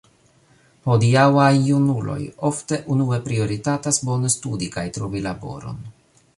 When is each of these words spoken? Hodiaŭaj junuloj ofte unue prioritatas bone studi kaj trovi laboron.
Hodiaŭaj 0.91 1.49
junuloj 1.65 2.17
ofte 2.49 2.81
unue 2.95 3.21
prioritatas 3.29 4.03
bone 4.11 4.35
studi 4.39 4.75
kaj 4.79 4.89
trovi 4.99 5.23
laboron. 5.31 5.89